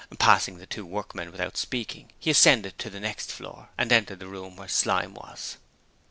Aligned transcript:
Passing 0.17 0.57
the 0.57 0.65
two 0.65 0.83
workmen 0.83 1.31
without 1.31 1.57
speaking, 1.57 2.11
he 2.17 2.31
ascended 2.31 2.79
to 2.79 2.89
the 2.89 2.99
next 2.99 3.31
floor, 3.31 3.69
and 3.77 3.91
entered 3.91 4.17
the 4.17 4.25
room 4.25 4.55
where 4.55 4.67
Slyme 4.67 5.13
was. 5.13 5.57